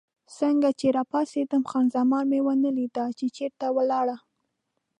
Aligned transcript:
څنګه 0.37 0.69
چې 0.79 0.87
راپاڅېدم، 0.97 1.63
خان 1.69 1.85
زمان 1.95 2.25
مې 2.31 2.39
ونه 2.45 2.69
لیدله، 2.77 3.11
چې 3.19 3.25
چېرې 3.35 3.67
ولاړه. 3.75 4.17